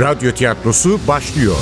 [0.00, 1.56] Radyo tiyatrosu başlıyor.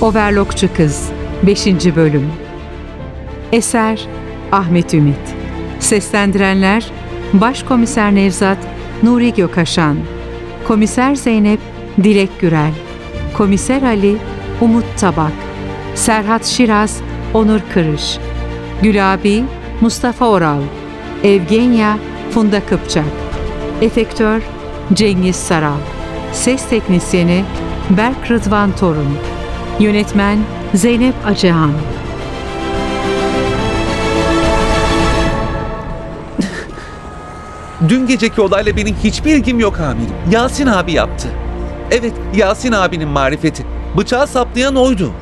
[0.00, 1.08] Overlockçu Kız
[1.42, 1.66] 5.
[1.66, 2.32] Bölüm
[3.52, 4.00] Eser
[4.52, 5.16] Ahmet Ümit
[5.80, 6.86] Seslendirenler
[7.32, 8.58] Başkomiser Nevzat
[9.02, 9.96] Nuri Gökaşan
[10.68, 11.60] Komiser Zeynep
[12.02, 12.72] Dilek Gürel
[13.36, 14.16] Komiser Ali
[14.60, 15.32] Umut Tabak
[15.94, 17.00] Serhat Şiraz
[17.34, 18.18] Onur Kırış
[18.82, 19.44] Gülabi
[19.80, 20.60] Mustafa Oral
[21.24, 21.98] Evgenya
[22.30, 23.04] Funda Kıpçak
[23.82, 24.42] Efektör
[24.92, 25.78] Cengiz Saral
[26.32, 27.44] Ses Teknisyeni
[27.90, 29.16] Berk Rıdvan Torun
[29.80, 30.38] Yönetmen
[30.74, 31.70] Zeynep Acehan
[37.88, 40.14] Dün geceki olayla benim hiçbir ilgim yok amirim.
[40.30, 41.28] Yasin abi yaptı.
[41.90, 43.66] Evet, Yasin abinin marifeti.
[43.96, 45.12] Bıçağı saplayan oydu.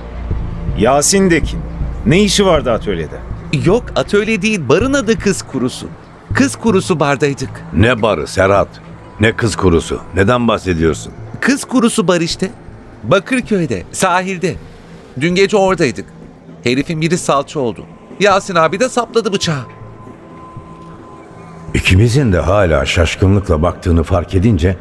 [0.78, 1.67] Yasin de kim?
[2.06, 3.16] Ne işi vardı atölyede?
[3.64, 5.86] Yok, atölye değil, barın adı kız kurusu.
[6.34, 7.50] Kız kurusu bardaydık.
[7.72, 8.68] Ne barı Serhat?
[9.20, 10.00] Ne kız kurusu?
[10.14, 11.12] Neden bahsediyorsun?
[11.40, 12.50] Kız kurusu bar işte.
[13.04, 14.54] Bakırköy'de, sahilde.
[15.20, 16.04] Dün gece oradaydık.
[16.64, 17.86] Herifin biri salça oldu.
[18.20, 19.62] Yasin abi de sapladı bıçağı.
[21.74, 24.76] İkimizin de hala şaşkınlıkla baktığını fark edince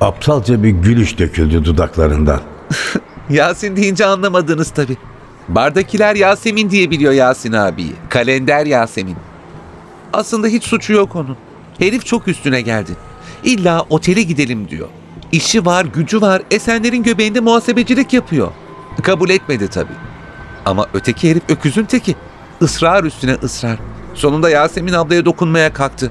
[0.00, 2.40] aptalca bir gülüş döküldü dudaklarından.
[3.30, 4.96] Yasin deyince anlamadınız tabii.
[5.48, 7.92] Bardakiler Yasemin diye biliyor Yasin abiyi.
[8.08, 9.16] Kalender Yasemin.
[10.12, 11.36] Aslında hiç suçu yok onun.
[11.78, 12.90] Herif çok üstüne geldi.
[13.44, 14.88] İlla otele gidelim diyor.
[15.32, 16.42] İşi var, gücü var.
[16.50, 18.52] Esenlerin göbeğinde muhasebecilik yapıyor.
[19.02, 19.92] Kabul etmedi tabii.
[20.64, 22.16] Ama öteki herif öküzün teki.
[22.60, 23.78] Israr üstüne ısrar.
[24.14, 26.10] Sonunda Yasemin ablaya dokunmaya kalktı.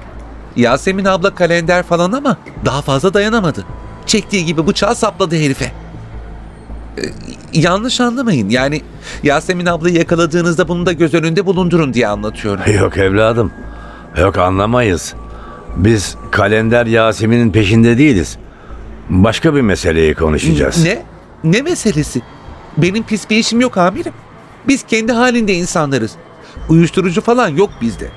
[0.56, 3.64] Yasemin abla kalender falan ama daha fazla dayanamadı.
[4.06, 5.72] Çektiği gibi bıçağı sapladı herife.
[7.54, 8.48] Yanlış anlamayın.
[8.48, 8.82] Yani
[9.22, 12.72] Yasemin ablayı yakaladığınızda bunu da göz önünde bulundurun diye anlatıyorum.
[12.78, 13.52] Yok evladım.
[14.20, 15.14] Yok anlamayız.
[15.76, 18.38] Biz kalender Yasemin'in peşinde değiliz.
[19.08, 20.84] Başka bir meseleyi konuşacağız.
[20.84, 21.02] Ne?
[21.44, 22.22] Ne meselesi?
[22.76, 24.12] Benim pis bir işim yok amirim.
[24.68, 26.12] Biz kendi halinde insanlarız.
[26.68, 28.08] Uyuşturucu falan yok bizde.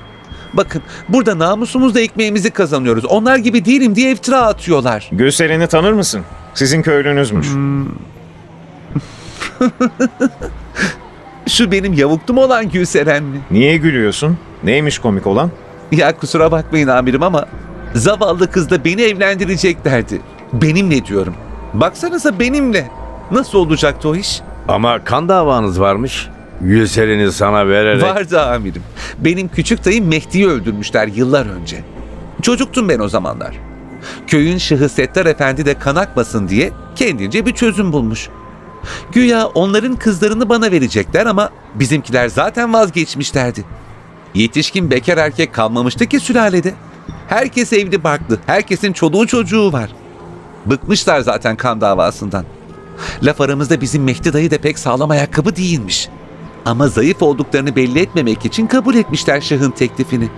[0.54, 3.04] Bakın burada namusumuzla ekmeğimizi kazanıyoruz.
[3.04, 5.08] Onlar gibi değilim diye iftira atıyorlar.
[5.12, 6.22] Gülseren'i tanır mısın?
[6.54, 7.46] Sizin köylünüzmüş.
[11.46, 13.40] Şu benim yavuktum olan Gülseren mi?
[13.50, 14.38] Niye gülüyorsun?
[14.64, 15.50] Neymiş komik olan?
[15.92, 17.46] Ya kusura bakmayın amirim ama
[17.94, 20.20] zavallı kızla beni evlendireceklerdi.
[20.52, 21.34] Benimle diyorum.
[21.74, 22.90] Baksanıza benimle.
[23.30, 24.40] Nasıl olacaktı o iş?
[24.68, 26.28] Ama kan davanız varmış.
[26.60, 28.02] Gülseren'i sana vererek...
[28.02, 28.82] Vardı amirim.
[29.18, 31.84] Benim küçük dayım Mehdi'yi öldürmüşler yıllar önce.
[32.42, 33.54] Çocuktum ben o zamanlar.
[34.26, 38.28] Köyün Şıhı Settar Efendi de kan akmasın diye kendince bir çözüm bulmuş.
[39.12, 43.64] Güya onların kızlarını bana verecekler ama bizimkiler zaten vazgeçmişlerdi.
[44.34, 46.74] Yetişkin bekar erkek kalmamıştı ki sülalede.
[47.28, 49.90] Herkes evli barklı, herkesin çoluğu çocuğu var.
[50.66, 52.44] Bıkmışlar zaten kan davasından.
[53.22, 56.08] Laf aramızda bizim Mehdi dayı da pek sağlam ayakkabı değilmiş.
[56.64, 60.28] Ama zayıf olduklarını belli etmemek için kabul etmişler Şah'ın teklifini.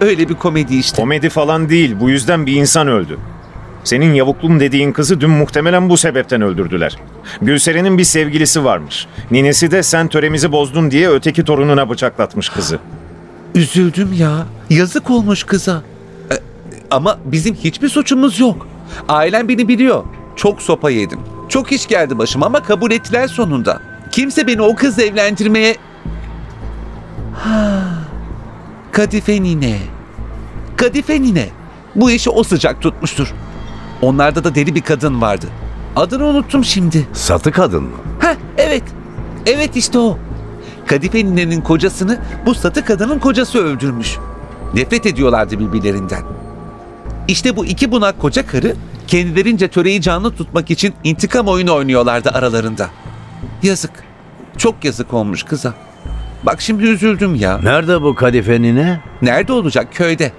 [0.00, 0.96] Öyle bir komedi işte.
[0.96, 1.96] Komedi falan değil.
[2.00, 3.18] Bu yüzden bir insan öldü.
[3.84, 6.96] Senin yavuklum dediğin kızı dün muhtemelen bu sebepten öldürdüler.
[7.42, 9.06] Gülseren'in bir sevgilisi varmış.
[9.30, 12.78] Ninesi de sen töremizi bozdun diye öteki torununa bıçaklatmış kızı.
[13.54, 14.46] Üzüldüm ya.
[14.70, 15.82] Yazık olmuş kıza.
[16.32, 16.34] E,
[16.90, 18.66] ama bizim hiçbir suçumuz yok.
[19.08, 20.04] Ailem beni biliyor.
[20.36, 21.18] Çok sopa yedim.
[21.48, 23.80] Çok iş geldi başıma ama kabul ettiler sonunda.
[24.10, 25.76] Kimse beni o kızla evlendirmeye...
[27.34, 27.82] Ha,
[28.92, 29.78] Kadife nine.
[30.76, 31.48] Kadife nine.
[31.94, 33.34] Bu işi o sıcak tutmuştur.
[34.02, 35.46] Onlarda da deli bir kadın vardı.
[35.96, 37.08] Adını unuttum şimdi.
[37.12, 37.96] Satı kadın mı?
[38.20, 38.82] Heh, evet.
[39.46, 40.18] Evet işte o.
[40.86, 44.18] Kadife ninenin kocasını bu satı kadının kocası öldürmüş.
[44.74, 46.22] Nefret ediyorlardı birbirlerinden.
[47.28, 48.76] İşte bu iki bunak koca karı
[49.06, 52.90] kendilerince töreyi canlı tutmak için intikam oyunu oynuyorlardı aralarında.
[53.62, 53.90] Yazık.
[54.58, 55.74] Çok yazık olmuş kıza.
[56.42, 57.58] Bak şimdi üzüldüm ya.
[57.62, 59.00] Nerede bu kadifenine?
[59.22, 59.88] Nerede olacak?
[59.92, 60.32] Köyde.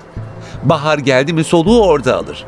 [0.64, 2.46] Bahar geldi mi soluğu orada alır.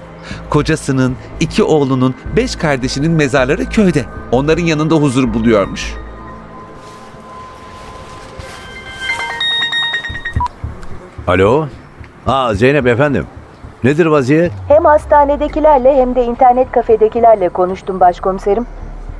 [0.49, 4.05] Kocasının, iki oğlunun, beş kardeşinin mezarları köyde.
[4.31, 5.95] Onların yanında huzur buluyormuş.
[11.27, 11.67] Alo?
[12.27, 13.25] Aa Zeynep efendim.
[13.83, 14.51] Nedir vaziyet?
[14.67, 18.65] Hem hastanedekilerle hem de internet kafedekilerle konuştum başkomiserim.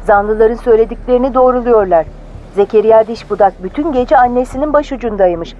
[0.05, 2.05] Zanlıların söylediklerini doğruluyorlar.
[2.55, 5.55] Zekeriya Dişbudak bütün gece annesinin başucundaymış.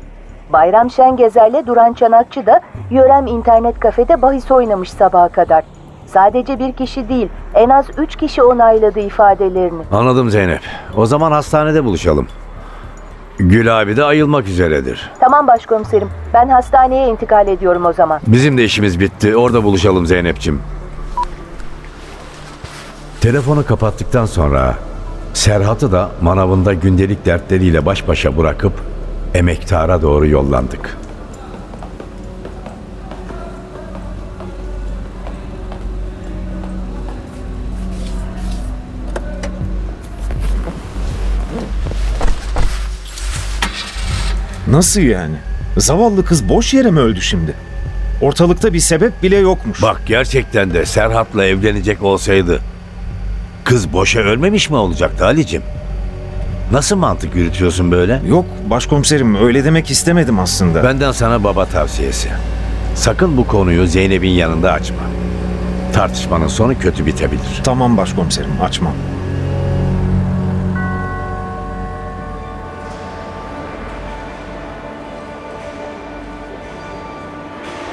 [0.54, 2.62] Bayram Şengezer'le Duran Çanakçı da
[2.92, 5.64] Yörem internet kafede bahis oynamış sabaha kadar.
[6.06, 9.84] Sadece bir kişi değil, en az üç kişi onayladı ifadelerini.
[9.92, 10.62] Anladım Zeynep.
[10.98, 12.28] O zaman hastanede buluşalım.
[13.38, 15.12] Gül abi de ayılmak üzeredir.
[15.20, 16.10] Tamam başkomiserim.
[16.34, 18.20] Ben hastaneye intikal ediyorum o zaman.
[18.28, 19.38] Bizim de işimiz bitti.
[19.38, 20.62] Orada buluşalım Zeynep'ciğim.
[23.22, 24.76] Telefonu kapattıktan sonra
[25.34, 28.93] Serhat'ı da manavında gündelik dertleriyle baş başa bırakıp
[29.34, 30.98] emektara doğru yollandık.
[44.68, 45.36] Nasıl yani?
[45.78, 47.54] Zavallı kız boş yere mi öldü şimdi?
[48.22, 49.82] Ortalıkta bir sebep bile yokmuş.
[49.82, 52.60] Bak gerçekten de Serhat'la evlenecek olsaydı
[53.64, 55.62] kız boşa ölmemiş mi olacaktı Ali'cim?
[56.74, 58.22] Nasıl mantık yürütüyorsun böyle?
[58.28, 60.84] Yok başkomiserim öyle demek istemedim aslında.
[60.84, 62.30] Benden sana baba tavsiyesi.
[62.96, 64.98] Sakın bu konuyu Zeynep'in yanında açma.
[65.94, 67.62] Tartışmanın sonu kötü bitebilir.
[67.64, 68.94] Tamam başkomiserim açmam.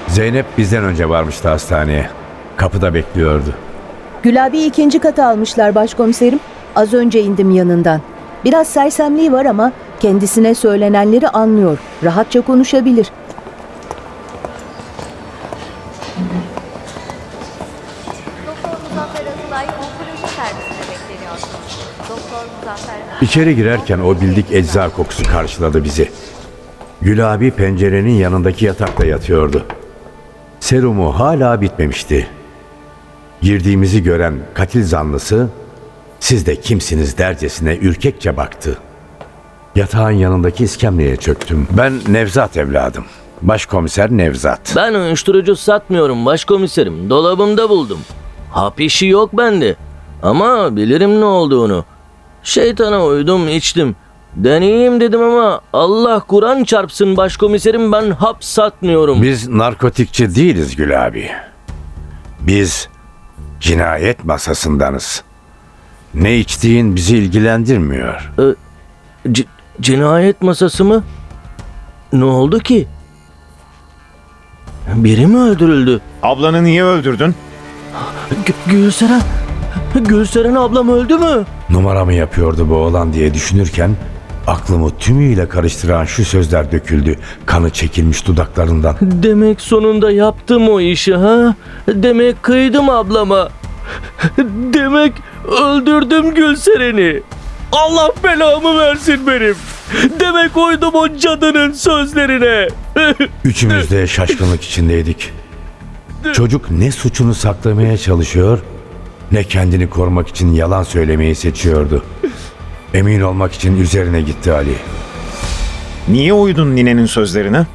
[0.09, 2.11] Zeynep bizden önce varmıştı hastaneye.
[2.57, 3.55] Kapıda bekliyordu.
[4.23, 6.41] Gülabi ikinci kata almışlar başkomiserim.
[6.77, 8.01] Az önce indim yanından.
[8.45, 11.79] Biraz sersemliği var ama kendisine söylenenleri anlıyor.
[12.05, 13.13] Rahatça konuşabilir.
[23.21, 26.11] İçeri girerken o bildik ecza kokusu karşıladı bizi.
[27.03, 29.67] Gül abi pencerenin yanındaki yatakta yatıyordu.
[30.61, 32.27] Serumu hala bitmemişti.
[33.43, 35.49] Girdiğimizi gören katil zanlısı
[36.21, 38.79] siz de kimsiniz dercesine ürkekçe baktı.
[39.77, 41.69] Yatağın yanındaki iskemleye çöktüm.
[41.71, 43.05] Ben Nevzat evladım.
[43.43, 44.73] Başkomiser Nevzat.
[44.77, 47.11] Ben uyuşturucu satmıyorum başkomiserim.
[47.11, 47.99] Dolabımda buldum.
[48.51, 49.77] Hap işi yok bende.
[50.23, 51.85] Ama bilirim ne olduğunu.
[52.43, 53.97] Şeytana uydum içtim.
[54.37, 59.23] Deneyeyim dedim ama Allah Kur'an çarpsın başkomiserim ben hap satmıyorum.
[59.23, 61.31] Biz narkotikçi değiliz Gül abi.
[62.41, 62.89] Biz
[63.61, 65.25] cinayet masasındanız.
[66.15, 68.33] Ne içtiğin bizi ilgilendirmiyor.
[69.33, 69.45] C-
[69.81, 71.05] cinayet masası mı?
[72.13, 72.87] Ne oldu ki?
[74.95, 76.01] Biri mi öldürüldü?
[76.23, 77.35] Ablanı niye öldürdün?
[78.47, 79.23] Gü- Gülseren,
[79.95, 81.45] Gülseren ablam öldü mü?
[81.71, 83.91] Numara mı yapıyordu bu oğlan diye düşünürken
[84.47, 87.17] aklımı tümüyle karıştıran şu sözler döküldü.
[87.47, 88.97] Kanı çekilmiş dudaklarından.
[89.01, 91.55] Demek sonunda yaptım o işi ha?
[91.89, 93.49] Demek kıydım ablama.
[94.75, 95.13] Demek
[95.63, 97.23] öldürdüm Gülseren'i.
[97.73, 99.57] Allah belamı versin benim.
[100.21, 102.69] Demek uydum o cadının sözlerine.
[103.45, 105.33] Üçümüz de şaşkınlık içindeydik.
[106.33, 108.59] Çocuk ne suçunu saklamaya çalışıyor
[109.33, 112.05] ne kendini korumak için yalan söylemeyi seçiyordu.
[112.95, 114.75] Emin olmak için üzerine gitti Ali.
[116.09, 117.67] Niye uydun ninenin sözlerine?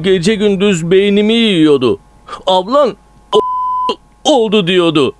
[0.00, 1.98] Gece gündüz beynimi yiyordu.
[2.46, 2.96] Ablan
[4.24, 5.14] oldu diyordu.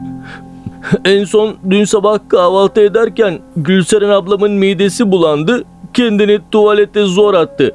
[1.04, 5.64] En son dün sabah kahvaltı ederken Gülseren ablamın midesi bulandı.
[5.94, 7.74] Kendini tuvalete zor attı.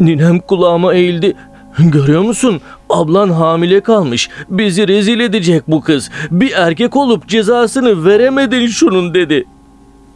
[0.00, 1.34] Ninem kulağıma eğildi.
[1.78, 2.60] Görüyor musun?
[2.90, 4.30] Ablan hamile kalmış.
[4.48, 6.10] Bizi rezil edecek bu kız.
[6.30, 9.44] Bir erkek olup cezasını veremedin şunun dedi.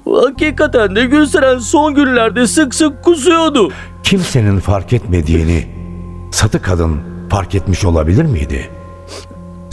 [0.04, 3.70] Hakikaten de Gülseren son günlerde sık sık kusuyordu.
[4.02, 5.66] Kimsenin fark etmediğini
[6.32, 8.70] satı kadın fark etmiş olabilir miydi?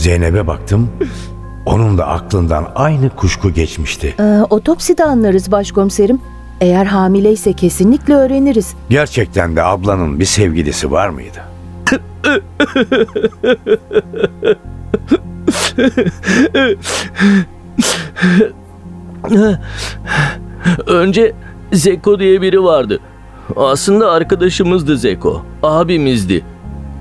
[0.04, 0.90] Zeynep'e baktım.
[1.66, 4.14] Onun da aklından aynı kuşku geçmişti.
[4.20, 6.20] Ee, otopside anlarız başkomiserim.
[6.60, 8.74] Eğer hamileyse kesinlikle öğreniriz.
[8.90, 11.38] Gerçekten de ablanın bir sevgilisi var mıydı?
[20.86, 21.32] Önce
[21.72, 23.00] Zeko diye biri vardı.
[23.56, 25.42] Aslında arkadaşımızdı Zeko.
[25.62, 26.44] Abimizdi.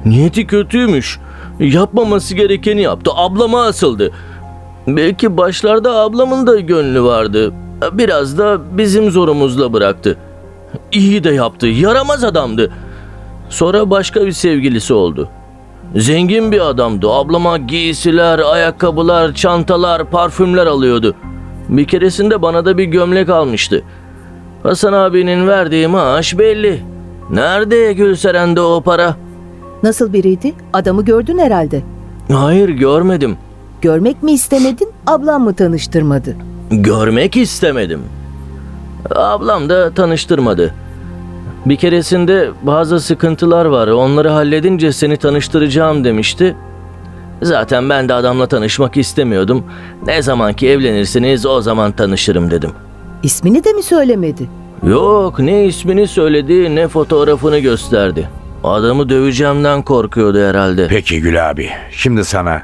[0.05, 1.19] Niyeti kötüymüş.
[1.59, 3.11] Yapmaması gerekeni yaptı.
[3.15, 4.11] Ablama asıldı.
[4.87, 7.53] Belki başlarda ablamın da gönlü vardı.
[7.91, 10.17] Biraz da bizim zorumuzla bıraktı.
[10.91, 11.67] İyi de yaptı.
[11.67, 12.71] Yaramaz adamdı.
[13.49, 15.29] Sonra başka bir sevgilisi oldu.
[15.95, 17.09] Zengin bir adamdı.
[17.11, 21.15] Ablama giysiler, ayakkabılar, çantalar, parfümler alıyordu.
[21.69, 23.83] Bir keresinde bana da bir gömlek almıştı.
[24.63, 26.83] Hasan abinin verdiği maaş belli.
[27.29, 29.15] Nerede Gülseren'de o para?
[29.83, 30.53] Nasıl biriydi?
[30.73, 31.81] Adamı gördün herhalde.
[32.31, 33.37] Hayır görmedim.
[33.81, 36.35] Görmek mi istemedin, ablam mı tanıştırmadı?
[36.71, 37.99] Görmek istemedim.
[39.15, 40.73] Ablam da tanıştırmadı.
[41.65, 43.87] Bir keresinde bazı sıkıntılar var.
[43.87, 46.55] Onları halledince seni tanıştıracağım demişti.
[47.41, 49.63] Zaten ben de adamla tanışmak istemiyordum.
[50.07, 52.71] Ne zaman ki evlenirsiniz o zaman tanışırım dedim.
[53.23, 54.49] İsmini de mi söylemedi?
[54.87, 58.29] Yok ne ismini söyledi ne fotoğrafını gösterdi.
[58.63, 60.87] Adamı döveceğimden korkuyordu herhalde.
[60.89, 62.63] Peki Gül abi, şimdi sana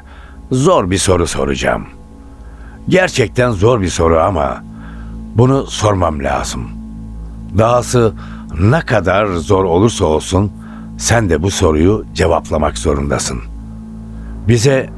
[0.52, 1.86] zor bir soru soracağım.
[2.88, 4.64] Gerçekten zor bir soru ama
[5.34, 6.68] bunu sormam lazım.
[7.58, 8.12] Dahası
[8.60, 10.52] ne kadar zor olursa olsun
[10.98, 13.38] sen de bu soruyu cevaplamak zorundasın.
[14.48, 14.90] Bize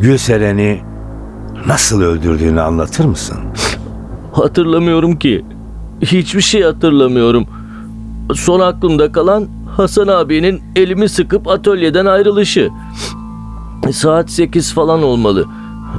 [0.00, 0.80] Gülseren'i
[1.66, 3.38] nasıl öldürdüğünü anlatır mısın?
[4.32, 5.44] Hatırlamıyorum ki.
[6.02, 7.46] Hiçbir şey hatırlamıyorum.
[8.34, 12.70] Son aklımda kalan Hasan abinin elimi sıkıp atölyeden ayrılışı.
[13.92, 15.44] Saat 8 falan olmalı.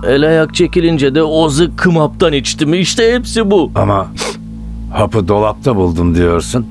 [0.07, 2.73] El ayak çekilince de o zıkkım haptan içtim.
[2.73, 3.71] İşte hepsi bu.
[3.75, 4.07] Ama
[4.93, 6.65] hapı dolapta buldum diyorsun.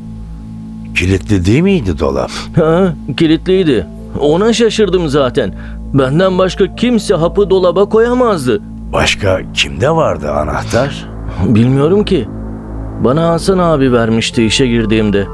[0.97, 2.31] Kilitli değil miydi dolap?
[2.57, 3.87] Ha, kilitliydi.
[4.21, 5.55] Ona şaşırdım zaten.
[5.95, 8.63] Benden başka kimse hapı dolaba koyamazdı.
[8.93, 11.09] Başka kimde vardı anahtar?
[11.47, 12.29] Bilmiyorum ki.
[13.05, 15.27] Bana Hasan abi vermişti işe girdiğimde.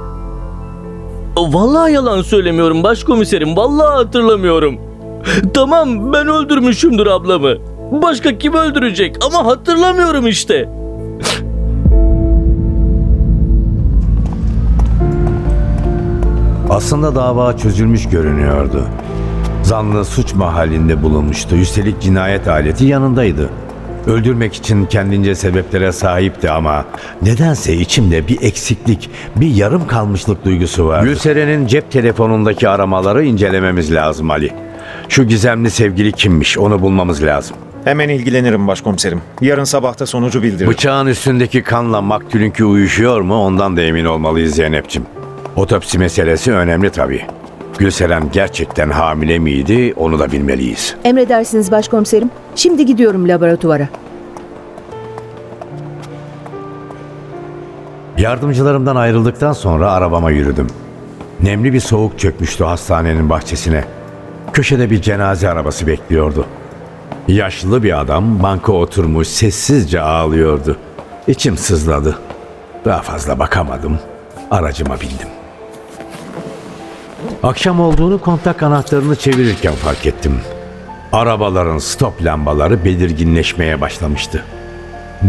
[1.40, 3.56] Vallahi yalan söylemiyorum başkomiserim.
[3.56, 4.78] Vallahi hatırlamıyorum.
[5.54, 7.54] Tamam ben öldürmüşümdür ablamı.
[8.02, 10.68] Başka kim öldürecek ama hatırlamıyorum işte.
[16.70, 18.84] Aslında dava çözülmüş görünüyordu.
[19.62, 21.56] Zanlı suç mahallinde bulunmuştu.
[21.56, 23.48] Üstelik cinayet aleti yanındaydı.
[24.06, 26.84] Öldürmek için kendince sebeplere sahipti ama
[27.22, 31.02] nedense içimde bir eksiklik, bir yarım kalmışlık duygusu var.
[31.02, 34.50] Gülseren'in cep telefonundaki aramaları incelememiz lazım Ali.
[35.08, 37.56] Şu gizemli sevgili kimmiş onu bulmamız lazım.
[37.84, 39.20] Hemen ilgilenirim başkomiserim.
[39.40, 40.70] Yarın sabahta sonucu bildiririm.
[40.70, 45.06] Bıçağın üstündeki kanla maktulünki uyuşuyor mu ondan da emin olmalıyız Zeynep'ciğim.
[45.56, 47.24] Otopsi meselesi önemli tabii.
[47.78, 50.96] Gülseren gerçekten hamile miydi onu da bilmeliyiz.
[51.04, 52.30] Emredersiniz başkomiserim.
[52.54, 53.88] Şimdi gidiyorum laboratuvara.
[58.18, 60.66] Yardımcılarımdan ayrıldıktan sonra arabama yürüdüm.
[61.42, 63.84] Nemli bir soğuk çökmüştü hastanenin bahçesine.
[64.52, 66.46] Köşede bir cenaze arabası bekliyordu.
[67.28, 70.76] Yaşlı bir adam banka oturmuş sessizce ağlıyordu.
[71.26, 72.18] İçim sızladı.
[72.84, 73.98] Daha fazla bakamadım.
[74.50, 75.37] Aracıma bindim.
[77.42, 80.40] Akşam olduğunu kontak anahtarını çevirirken fark ettim.
[81.12, 84.44] Arabaların stop lambaları belirginleşmeye başlamıştı.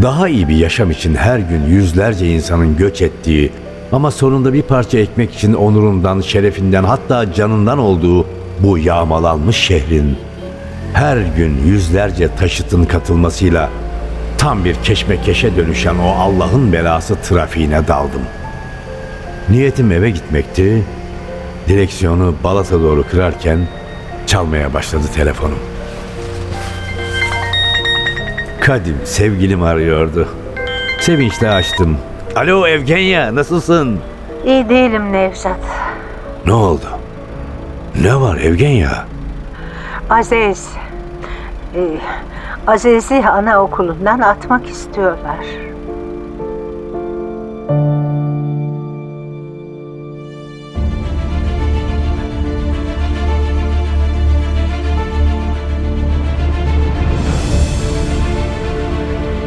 [0.01, 3.51] Daha iyi bir yaşam için her gün yüzlerce insanın göç ettiği
[3.91, 8.25] ama sonunda bir parça ekmek için onurundan, şerefinden hatta canından olduğu
[8.59, 10.17] bu yağmalanmış şehrin
[10.93, 13.69] her gün yüzlerce taşıtın katılmasıyla
[14.37, 18.21] tam bir keşmekeşe dönüşen o Allah'ın belası trafiğine daldım.
[19.49, 20.83] Niyetim eve gitmekti.
[21.69, 23.59] Direksiyonu balata doğru kırarken
[24.27, 25.59] çalmaya başladı telefonum.
[28.61, 30.27] Kadim sevgilim arıyordu.
[30.99, 31.97] Sevinçle açtım.
[32.35, 33.99] Alo Evgenya nasılsın?
[34.45, 35.59] İyi değilim Nevzat.
[36.45, 36.85] Ne oldu?
[38.01, 39.05] Ne var Evgenya?
[40.09, 40.69] Aziz.
[41.75, 41.81] e,
[42.67, 45.45] Aziz'i anaokulundan atmak istiyorlar.